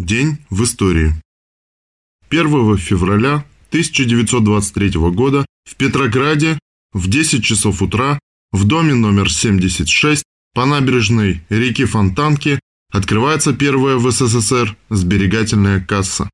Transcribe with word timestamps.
День 0.00 0.38
в 0.48 0.64
истории. 0.64 1.14
1 2.30 2.78
февраля 2.78 3.44
1923 3.68 4.92
года 5.10 5.44
в 5.68 5.76
Петрограде 5.76 6.58
в 6.94 7.10
10 7.10 7.44
часов 7.44 7.82
утра 7.82 8.18
в 8.50 8.66
доме 8.66 8.94
номер 8.94 9.30
76 9.30 10.22
по 10.54 10.64
набережной 10.64 11.42
реки 11.50 11.84
Фонтанки 11.84 12.60
открывается 12.90 13.52
первая 13.52 13.96
в 13.96 14.10
СССР 14.10 14.74
сберегательная 14.88 15.80
касса. 15.80 16.30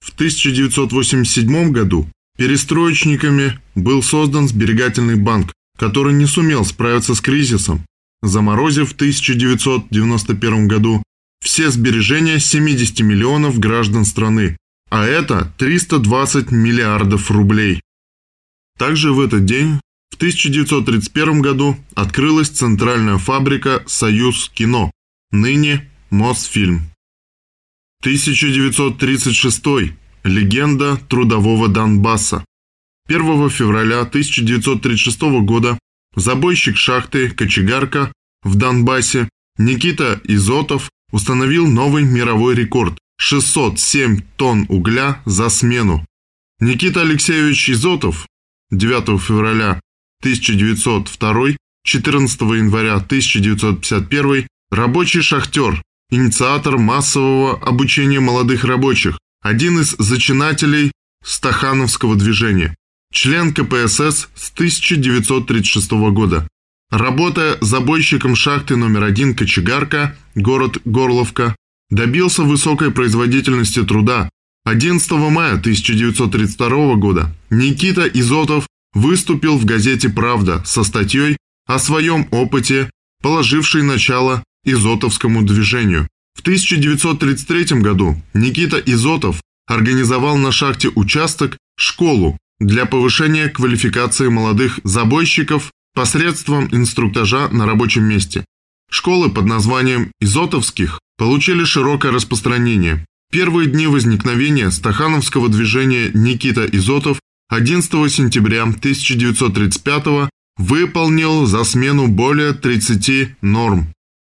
В 0.00 0.14
1987 0.14 1.72
году 1.72 2.08
перестроечниками 2.38 3.60
был 3.74 4.02
создан 4.02 4.48
сберегательный 4.48 5.16
банк, 5.16 5.52
который 5.78 6.14
не 6.14 6.24
сумел 6.24 6.64
справиться 6.64 7.14
с 7.14 7.20
кризисом, 7.20 7.84
заморозив 8.22 8.92
в 8.92 8.94
1991 8.94 10.68
году 10.68 11.02
все 11.42 11.70
сбережения 11.70 12.38
70 12.38 13.00
миллионов 13.00 13.58
граждан 13.58 14.04
страны, 14.04 14.56
а 14.90 15.04
это 15.04 15.52
320 15.58 16.52
миллиардов 16.52 17.30
рублей. 17.30 17.82
Также 18.78 19.12
в 19.12 19.20
этот 19.20 19.44
день, 19.44 19.80
в 20.10 20.16
1931 20.16 21.42
году, 21.42 21.76
открылась 21.94 22.48
центральная 22.48 23.18
фабрика 23.18 23.82
«Союз 23.86 24.50
кино», 24.54 24.90
ныне 25.32 25.90
Мосфильм. 26.10 26.90
1936. 28.02 29.94
Легенда 30.24 30.96
трудового 31.08 31.68
Донбасса. 31.68 32.44
1 33.08 33.50
февраля 33.50 34.00
1936 34.00 35.20
года 35.42 35.78
забойщик 36.14 36.76
шахты 36.76 37.30
«Кочегарка» 37.30 38.12
в 38.42 38.54
Донбассе 38.54 39.28
Никита 39.58 40.20
Изотов 40.24 40.90
установил 41.12 41.68
новый 41.68 42.04
мировой 42.04 42.54
рекорд– 42.54 42.98
607 43.18 44.20
тонн 44.36 44.66
угля 44.68 45.22
за 45.24 45.48
смену. 45.48 46.04
Никита 46.58 47.02
Алексеевич 47.02 47.70
Изотов 47.70 48.26
9 48.70 49.20
февраля 49.20 49.80
1902, 50.20 51.56
14 51.84 52.40
января 52.40 52.94
1951 52.94 54.46
рабочий 54.70 55.20
шахтер, 55.20 55.82
инициатор 56.10 56.78
массового 56.78 57.58
обучения 57.60 58.20
молодых 58.20 58.64
рабочих, 58.64 59.18
один 59.42 59.80
из 59.80 59.90
зачинателей 59.98 60.92
Стахановского 61.24 62.16
движения, 62.16 62.74
член 63.12 63.52
КПСС 63.52 64.28
с 64.34 64.50
1936 64.52 65.90
года, 66.12 66.48
Работая 66.92 67.56
забойщиком 67.62 68.36
шахты 68.36 68.76
номер 68.76 69.04
один 69.04 69.34
«Кочегарка», 69.34 70.14
город 70.34 70.76
Горловка, 70.84 71.56
добился 71.88 72.42
высокой 72.42 72.90
производительности 72.90 73.82
труда. 73.82 74.28
11 74.66 75.10
мая 75.12 75.54
1932 75.54 76.96
года 76.96 77.34
Никита 77.48 78.06
Изотов 78.06 78.66
выступил 78.92 79.56
в 79.56 79.64
газете 79.64 80.10
«Правда» 80.10 80.62
со 80.66 80.84
статьей 80.84 81.38
о 81.66 81.78
своем 81.78 82.28
опыте, 82.30 82.90
положившей 83.22 83.82
начало 83.82 84.44
изотовскому 84.66 85.42
движению. 85.44 86.06
В 86.34 86.42
1933 86.42 87.80
году 87.80 88.20
Никита 88.34 88.76
Изотов 88.76 89.40
организовал 89.66 90.36
на 90.36 90.52
шахте 90.52 90.90
участок 90.94 91.56
школу 91.74 92.36
для 92.60 92.84
повышения 92.84 93.48
квалификации 93.48 94.28
молодых 94.28 94.78
забойщиков 94.84 95.72
посредством 95.94 96.68
инструктажа 96.72 97.48
на 97.48 97.66
рабочем 97.66 98.04
месте. 98.04 98.44
Школы 98.90 99.30
под 99.30 99.46
названием 99.46 100.12
«Изотовских» 100.20 101.00
получили 101.16 101.64
широкое 101.64 102.12
распространение. 102.12 103.04
Первые 103.30 103.68
дни 103.68 103.86
возникновения 103.86 104.70
стахановского 104.70 105.48
движения 105.48 106.10
Никита 106.12 106.66
Изотов 106.66 107.18
11 107.48 107.90
сентября 108.12 108.62
1935 108.62 110.30
выполнил 110.56 111.46
за 111.46 111.64
смену 111.64 112.08
более 112.08 112.52
30 112.52 113.42
норм, 113.42 113.92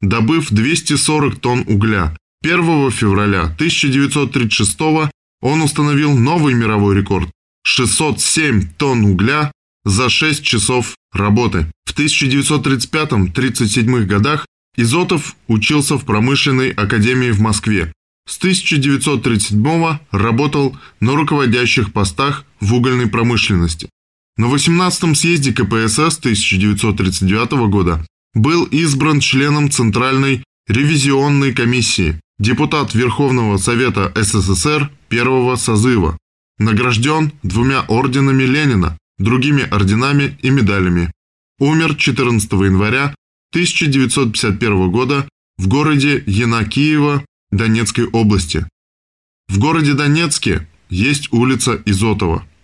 добыв 0.00 0.50
240 0.50 1.40
тонн 1.40 1.64
угля. 1.66 2.16
1 2.42 2.90
февраля 2.90 3.42
1936 3.42 4.78
он 5.40 5.62
установил 5.62 6.16
новый 6.16 6.54
мировой 6.54 6.96
рекорд– 6.96 7.28
607 7.64 8.68
тонн 8.76 9.04
угля 9.04 9.50
за 9.86 10.10
6 10.10 10.42
часов 10.42 10.94
работы. 11.12 11.66
В 11.86 11.94
1935-37 11.98 14.04
годах 14.04 14.44
Изотов 14.76 15.34
учился 15.46 15.96
в 15.96 16.04
промышленной 16.04 16.72
академии 16.72 17.30
в 17.30 17.40
Москве. 17.40 17.90
С 18.28 18.36
1937 18.38 19.98
работал 20.10 20.76
на 21.00 21.14
руководящих 21.14 21.94
постах 21.94 22.44
в 22.60 22.74
угольной 22.74 23.06
промышленности. 23.06 23.88
На 24.36 24.46
18-м 24.46 25.14
съезде 25.14 25.52
КПСС 25.52 26.18
1939 26.18 27.52
года 27.70 28.04
был 28.34 28.64
избран 28.64 29.20
членом 29.20 29.70
Центральной 29.70 30.42
ревизионной 30.68 31.54
комиссии, 31.54 32.20
депутат 32.38 32.94
Верховного 32.94 33.56
Совета 33.56 34.12
СССР 34.14 34.90
первого 35.08 35.56
созыва, 35.56 36.18
награжден 36.58 37.32
двумя 37.42 37.80
орденами 37.82 38.42
Ленина, 38.42 38.98
другими 39.18 39.62
орденами 39.62 40.38
и 40.42 40.50
медалями. 40.50 41.12
Умер 41.58 41.96
14 41.96 42.52
января 42.52 43.14
1951 43.52 44.90
года 44.90 45.28
в 45.58 45.68
городе 45.68 46.22
Янакиево 46.26 47.24
Донецкой 47.50 48.06
области. 48.06 48.66
В 49.48 49.58
городе 49.58 49.94
Донецке 49.94 50.68
есть 50.90 51.32
улица 51.32 51.80
Изотова– 51.86 52.46